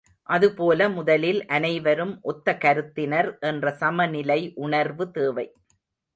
அதுபோல 0.29 0.87
முதலில் 0.89 1.45
அனைவரும் 1.47 2.13
ஒத்த 2.21 2.55
கருத்தினர் 2.57 3.37
என்ற 3.41 3.75
சமநிலை 3.75 4.41
உணர்வு 4.57 5.07
தேவை. 5.11 5.47